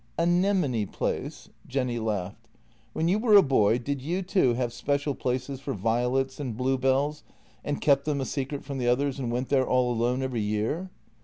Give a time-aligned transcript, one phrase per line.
[0.17, 2.47] "Anemone place." Jenny laughed."
[2.93, 7.23] When you were a boy did you, too, have special places for violets and bluebells,
[7.63, 10.89] and kept them a secret from the others and went there all alone every year?